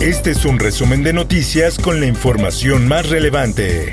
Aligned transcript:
Este 0.00 0.30
es 0.30 0.46
un 0.46 0.58
resumen 0.58 1.02
de 1.02 1.12
noticias 1.12 1.76
con 1.76 2.00
la 2.00 2.06
información 2.06 2.88
más 2.88 3.10
relevante. 3.10 3.92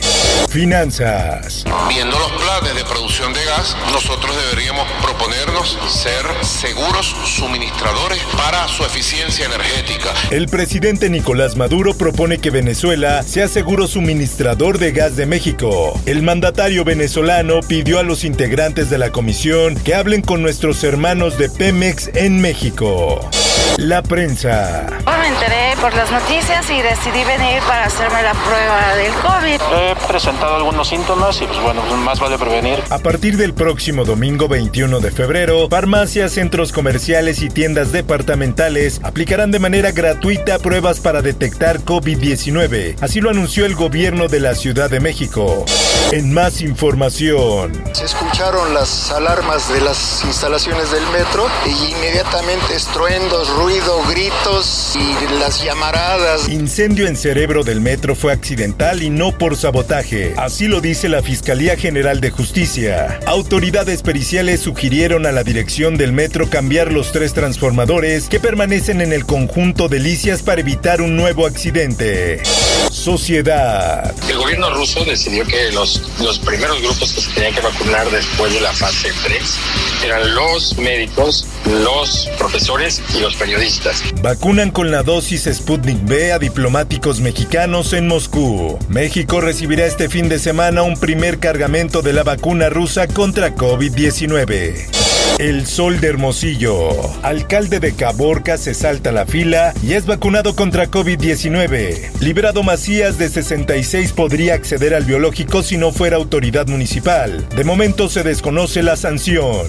Finanzas. 0.49 1.65
Viendo 1.89 2.17
los 2.17 2.31
planes 2.31 2.75
de 2.75 2.85
producción 2.85 3.33
de 3.33 3.43
gas, 3.43 3.75
nosotros 3.91 4.33
deberíamos 4.47 4.87
proponernos 5.03 5.77
ser 5.89 6.25
seguros 6.45 7.13
suministradores 7.25 8.19
para 8.37 8.69
su 8.69 8.85
eficiencia 8.85 9.47
energética. 9.47 10.13
El 10.31 10.47
presidente 10.47 11.09
Nicolás 11.09 11.57
Maduro 11.57 11.93
propone 11.93 12.37
que 12.37 12.51
Venezuela 12.51 13.21
sea 13.23 13.49
seguro 13.49 13.85
suministrador 13.85 14.77
de 14.77 14.93
gas 14.93 15.17
de 15.17 15.25
México. 15.25 15.99
El 16.05 16.23
mandatario 16.23 16.85
venezolano 16.85 17.59
pidió 17.59 17.99
a 17.99 18.03
los 18.03 18.23
integrantes 18.23 18.89
de 18.89 18.97
la 18.97 19.11
comisión 19.11 19.75
que 19.75 19.93
hablen 19.93 20.21
con 20.21 20.41
nuestros 20.41 20.85
hermanos 20.85 21.37
de 21.37 21.49
Pemex 21.49 22.11
en 22.13 22.39
México. 22.39 23.29
La 23.77 24.01
prensa. 24.01 24.87
Me 25.19 25.27
enteré 25.33 25.75
por 25.81 25.93
las 25.93 26.09
noticias 26.09 26.69
y 26.69 26.81
decidí 26.81 27.23
venir 27.25 27.61
para 27.67 27.85
hacerme 27.85 28.23
la 28.23 28.33
prueba 28.33 28.95
del 28.95 29.13
COVID. 29.13 29.61
He 29.77 30.07
presentado 30.07 30.55
algunos 30.55 30.87
síntomas 30.87 31.41
y 31.41 31.45
pues 31.45 31.59
bueno, 31.61 31.81
más 31.97 32.19
vale 32.19 32.37
prevenir. 32.37 32.81
A 32.89 32.99
partir 32.99 33.35
del 33.35 33.53
próximo 33.53 34.05
domingo 34.05 34.47
21 34.47 34.99
de 34.99 35.11
febrero, 35.11 35.67
farmacias, 35.69 36.31
centros 36.31 36.71
comerciales 36.71 37.41
y 37.41 37.49
tiendas 37.49 37.91
departamentales 37.91 39.01
aplicarán 39.03 39.51
de 39.51 39.59
manera 39.59 39.91
gratuita 39.91 40.59
pruebas 40.59 41.01
para 41.01 41.21
detectar 41.21 41.79
COVID-19. 41.81 42.95
Así 43.01 43.19
lo 43.19 43.29
anunció 43.29 43.65
el 43.65 43.75
gobierno 43.75 44.27
de 44.29 44.39
la 44.39 44.55
Ciudad 44.55 44.89
de 44.89 45.01
México. 45.01 45.65
En 46.11 46.33
más 46.33 46.61
información. 46.61 47.73
Se 47.91 48.05
escucharon 48.05 48.73
las 48.73 49.11
alarmas 49.11 49.67
de 49.73 49.81
las 49.81 50.23
instalaciones 50.23 50.89
del 50.91 51.05
metro 51.07 51.47
y 51.65 51.91
inmediatamente 51.91 52.75
estruendos, 52.75 53.49
ruido, 53.57 54.03
gritos 54.07 54.95
y 54.95 55.39
las 55.39 55.63
llamaradas. 55.63 56.47
Incendio 56.47 57.07
en 57.07 57.15
cerebro 57.15 57.63
del 57.63 57.81
metro 57.81 58.15
fue 58.15 58.31
accidental 58.31 59.01
y 59.01 59.09
no 59.09 59.35
por 59.35 59.57
sabotaje. 59.57 60.35
Así 60.37 60.67
lo 60.67 60.79
dice 60.79 61.09
la 61.09 61.23
Fiscalía 61.23 61.75
General 61.75 62.21
de 62.21 62.29
Justicia. 62.29 63.19
Autoridades 63.25 64.03
periciales 64.03 64.61
sugirieron 64.61 65.25
a 65.25 65.31
la 65.31 65.43
dirección 65.43 65.97
del 65.97 66.13
metro 66.13 66.49
cambiar 66.49 66.91
los 66.91 67.11
tres 67.11 67.33
transformadores 67.33 68.29
que 68.29 68.39
permanecen 68.39 69.01
en 69.01 69.11
el 69.11 69.25
conjunto 69.25 69.87
de 69.87 69.99
licias 69.99 70.43
para 70.43 70.61
evitar 70.61 71.01
un 71.01 71.15
nuevo 71.15 71.47
accidente. 71.47 72.43
Sociedad. 72.91 74.13
El 74.29 74.37
gobierno 74.37 74.69
ruso 74.75 75.03
decidió 75.03 75.45
que 75.45 75.71
los, 75.71 76.03
los 76.21 76.37
primeros 76.39 76.79
grupos 76.81 77.13
que 77.13 77.21
se 77.21 77.31
tenían 77.31 77.55
que 77.55 77.61
vacunar 77.61 78.09
después 78.11 78.53
de 78.53 78.61
la 78.61 78.71
fase 78.71 79.09
3 79.23 79.59
eran 80.05 80.35
los 80.35 80.77
médicos, 80.77 81.47
los 81.65 82.29
profesores 82.37 83.01
y 83.15 83.19
los 83.19 83.35
periodistas. 83.47 84.03
Vacunan 84.21 84.71
con 84.71 84.91
la 84.91 85.03
dosis 85.03 85.47
Sputnik 85.51 86.03
B 86.03 86.33
a 86.33 86.39
diplomáticos 86.39 87.21
mexicanos 87.21 87.93
en 87.93 88.07
Moscú. 88.07 88.77
México 88.89 89.39
recibirá 89.39 89.85
este 89.85 90.09
fin 90.09 90.27
de 90.27 90.37
semana 90.37 90.83
un 90.83 90.99
primer 90.99 91.39
cargamento 91.39 92.01
de 92.01 92.11
la 92.11 92.23
vacuna 92.23 92.69
rusa 92.69 93.07
contra 93.07 93.55
COVID-19. 93.55 95.37
El 95.39 95.65
Sol 95.65 96.01
de 96.01 96.07
Hermosillo. 96.09 96.89
Alcalde 97.23 97.79
de 97.79 97.93
Caborca 97.93 98.57
se 98.57 98.73
salta 98.73 99.13
la 99.13 99.25
fila 99.25 99.73
y 99.81 99.93
es 99.93 100.05
vacunado 100.05 100.55
contra 100.55 100.87
COVID-19. 100.91 102.19
Liberado 102.19 102.63
Macías 102.63 103.17
de 103.17 103.29
66 103.29 104.11
podría 104.11 104.55
acceder 104.55 104.93
al 104.93 105.05
biológico 105.05 105.63
si 105.63 105.77
no 105.77 105.93
fuera 105.93 106.17
autoridad 106.17 106.67
municipal. 106.67 107.47
De 107.55 107.63
momento 107.63 108.09
se 108.09 108.23
desconoce 108.23 108.83
la 108.83 108.97
sanción. 108.97 109.67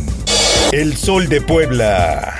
El 0.72 0.96
Sol 0.96 1.28
de 1.28 1.40
Puebla. 1.42 2.37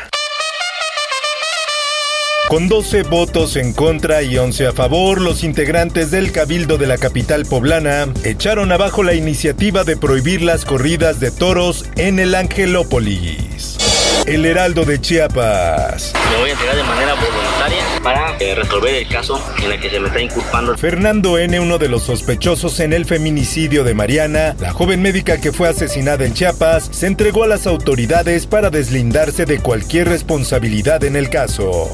Con 2.48 2.66
12 2.66 3.02
votos 3.02 3.56
en 3.56 3.74
contra 3.74 4.22
y 4.22 4.38
11 4.38 4.68
a 4.68 4.72
favor, 4.72 5.20
los 5.20 5.44
integrantes 5.44 6.10
del 6.10 6.32
Cabildo 6.32 6.78
de 6.78 6.86
la 6.86 6.96
capital 6.96 7.44
poblana 7.44 8.08
echaron 8.24 8.72
abajo 8.72 9.02
la 9.02 9.12
iniciativa 9.12 9.84
de 9.84 9.98
prohibir 9.98 10.40
las 10.40 10.64
corridas 10.64 11.20
de 11.20 11.30
toros 11.30 11.84
en 11.96 12.18
el 12.18 12.34
Angelópolis. 12.34 13.77
El 14.26 14.44
Heraldo 14.44 14.84
de 14.84 15.00
Chiapas. 15.00 16.12
Me 16.30 16.40
voy 16.40 16.50
a 16.50 16.52
entregar 16.52 16.76
de 16.76 16.82
manera 16.84 17.14
voluntaria 17.14 17.84
para 18.02 18.36
eh, 18.38 18.54
resolver 18.54 18.94
el 18.94 19.08
caso 19.08 19.42
en 19.62 19.72
el 19.72 19.80
que 19.80 19.90
se 19.90 20.00
me 20.00 20.08
está 20.08 20.20
inculpando. 20.20 20.76
Fernando 20.76 21.38
N., 21.38 21.58
uno 21.60 21.78
de 21.78 21.88
los 21.88 22.02
sospechosos 22.02 22.80
en 22.80 22.92
el 22.92 23.04
feminicidio 23.04 23.84
de 23.84 23.94
Mariana, 23.94 24.54
la 24.60 24.72
joven 24.72 25.02
médica 25.02 25.40
que 25.40 25.52
fue 25.52 25.68
asesinada 25.68 26.24
en 26.24 26.34
Chiapas, 26.34 26.88
se 26.92 27.06
entregó 27.06 27.44
a 27.44 27.48
las 27.48 27.66
autoridades 27.66 28.46
para 28.46 28.70
deslindarse 28.70 29.46
de 29.46 29.60
cualquier 29.60 30.08
responsabilidad 30.08 31.04
en 31.04 31.16
el 31.16 31.30
caso. 31.30 31.88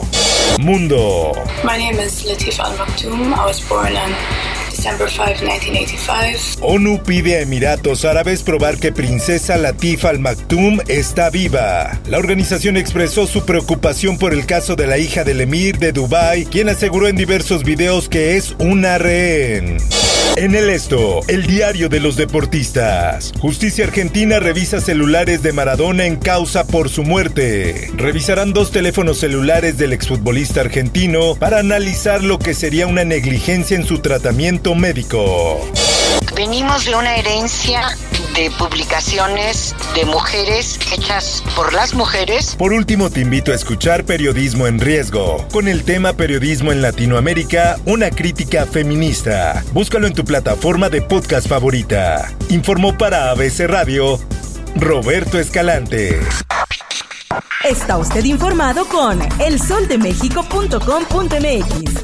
Mundo. 0.61 1.33
My 1.65 1.79
name 1.79 2.03
is 2.05 2.25
Latif 2.25 2.61
Al 2.61 2.77
Maktoum. 2.77 3.33
I 3.33 3.45
was 3.47 3.61
born 3.69 3.95
December 4.85 5.09
5, 5.09 5.25
1985. 5.41 6.59
ONU 6.61 7.03
pide 7.03 7.37
a 7.37 7.41
Emiratos 7.41 8.05
Árabes 8.05 8.43
probar 8.43 8.77
que 8.77 8.93
Princesa 8.93 9.57
Latif 9.57 10.05
Al 10.05 10.19
Maktoum 10.19 10.79
está 10.89 11.31
viva. 11.31 11.99
La 12.07 12.19
organización 12.19 12.77
expresó 12.77 13.27
su 13.27 13.47
preocupación 13.47 14.19
por 14.19 14.35
el 14.35 14.45
caso 14.45 14.77
de 14.77 14.87
la 14.87 14.99
hija 14.99 15.25
del 15.25 15.41
emir 15.41 15.79
de 15.79 15.93
Dubái, 15.93 16.45
quien 16.45 16.69
aseguró 16.69 17.09
en 17.09 17.17
diversos 17.17 17.65
videos 17.65 18.11
que 18.11 18.37
es 18.37 18.55
una 18.59 18.99
rehén. 18.99 19.79
En 20.37 20.55
el 20.55 20.69
esto, 20.69 21.21
el 21.29 21.47
diario 21.47 21.89
de 21.89 22.01
los 22.01 22.17
deportistas. 22.17 23.33
Justicia 23.39 23.85
Argentina 23.85 24.41
revisa 24.41 24.81
celulares 24.81 25.43
de 25.43 25.53
Maradona 25.53 26.07
en 26.07 26.17
causa 26.17 26.67
por 26.67 26.89
su 26.89 27.05
muerte. 27.05 27.91
Revisarán 27.97 28.53
dos 28.53 28.73
teléfonos 28.73 29.19
celulares 29.19 29.79
del 29.79 29.93
exfutbolista 29.93 30.61
argentino 30.61 31.37
para 31.37 31.61
analizar 31.61 32.25
lo 32.25 32.39
que 32.39 32.55
sería 32.55 32.87
una 32.87 33.05
negligencia 33.05 33.77
en 33.77 33.87
su 33.87 34.01
tratamiento 34.01 34.75
médico. 34.75 35.61
Venimos 36.35 36.85
de 36.85 36.97
una 36.97 37.17
herencia 37.17 37.97
de 38.35 38.51
publicaciones 38.59 39.75
de 39.95 40.05
mujeres 40.05 40.79
hechas 40.93 41.43
por 41.55 41.73
las 41.73 41.95
mujeres. 41.95 42.57
Por 42.57 42.73
último, 42.73 43.11
te 43.11 43.21
invito 43.21 43.53
a 43.53 43.55
escuchar 43.55 44.05
Periodismo 44.05 44.67
en 44.67 44.81
Riesgo, 44.81 45.47
con 45.53 45.69
el 45.69 45.85
tema 45.85 46.15
Periodismo 46.15 46.73
en 46.73 46.83
Latinoamérica, 46.83 47.79
una 47.87 48.11
crítica 48.11 48.67
feminista. 48.67 49.65
Búscalo 49.73 50.07
en 50.07 50.15
tu 50.15 50.25
plataforma 50.25 50.89
de 50.89 51.03
podcast 51.03 51.49
favorita. 51.49 52.33
Informó 52.51 52.97
para 52.99 53.31
ABC 53.31 53.67
Radio 53.67 54.19
Roberto 54.77 55.39
Escalante. 55.39 56.21
Está 57.65 57.97
usted 57.97 58.25
informado 58.25 58.85
con 58.87 59.21
elsoldemexico.com.mx. 59.41 62.04